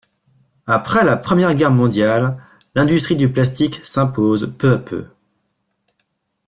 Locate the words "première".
1.15-1.53